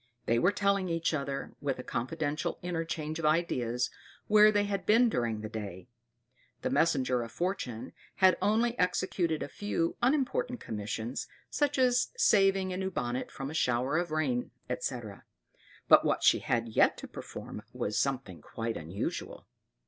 [0.25, 3.91] They were telling each other, with a confidential interchange of ideas,
[4.25, 5.89] where they had been during the day.
[6.63, 12.77] The messenger of Fortune had only executed a few unimportant commissions, such as saving a
[12.77, 15.23] new bonnet from a shower of rain, etc.;
[15.87, 19.45] but what she had yet to perform was something quite unusual.